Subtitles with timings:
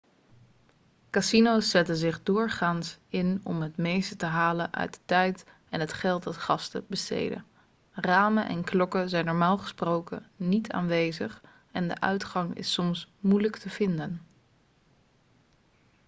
[1.09, 5.93] casino's zetten zich doorgaans in om het meeste te halen uit de tijd en het
[5.93, 7.45] geld dat gasten besteden
[7.91, 11.41] ramen en klokken zijn normaal gesproken niet aanwezig
[11.71, 14.25] en de uitgang is soms moeilijk te vinden